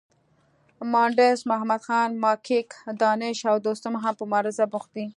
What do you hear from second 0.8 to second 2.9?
مانډس محمدخان، ماکیک،